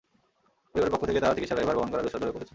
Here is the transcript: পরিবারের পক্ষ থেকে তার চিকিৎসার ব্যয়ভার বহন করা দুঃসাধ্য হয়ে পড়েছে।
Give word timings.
পরিবারের 0.71 0.93
পক্ষ 0.93 1.03
থেকে 1.09 1.23
তার 1.23 1.33
চিকিৎসার 1.37 1.57
ব্যয়ভার 1.57 1.77
বহন 1.77 1.89
করা 1.91 2.03
দুঃসাধ্য 2.03 2.23
হয়ে 2.25 2.35
পড়েছে। 2.35 2.49